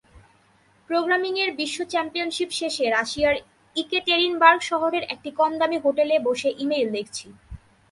প্রোগ্রামিংয়ের 0.89 1.51
বিশ্ব 1.55 1.79
চ্যাম্পিয়নশিপ 1.83 2.49
শেষে 2.51 2.85
রাশিয়ার 2.89 3.35
ইকেটেরিনবার্গ 3.75 4.59
শহরের 4.61 5.03
একটি 5.13 5.29
কমদামি 5.31 5.77
হোটেলে 5.85 6.15
বসে 6.27 6.49
ই-মেইল 6.57 6.87
দেখছি। 6.91 7.27